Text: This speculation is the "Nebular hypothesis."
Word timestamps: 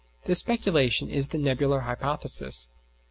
This 0.23 0.39
speculation 0.39 1.09
is 1.11 1.27
the 1.27 1.37
"Nebular 1.37 1.81
hypothesis." 1.81 2.69